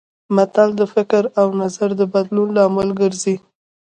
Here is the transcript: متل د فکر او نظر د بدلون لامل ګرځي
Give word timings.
متل 0.35 0.69
د 0.79 0.81
فکر 0.93 1.23
او 1.39 1.47
نظر 1.61 1.89
د 1.99 2.01
بدلون 2.13 2.49
لامل 2.57 2.89
ګرځي 3.01 3.35